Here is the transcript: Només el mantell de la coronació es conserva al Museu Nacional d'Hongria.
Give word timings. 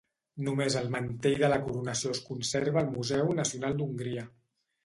Només 0.45 0.77
el 0.79 0.87
mantell 0.95 1.37
de 1.43 1.51
la 1.51 1.59
coronació 1.67 2.15
es 2.15 2.23
conserva 2.31 2.83
al 2.85 2.91
Museu 2.97 3.33
Nacional 3.43 3.81
d'Hongria. 3.83 4.29